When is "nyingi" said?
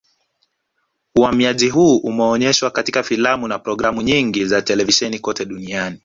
4.01-4.45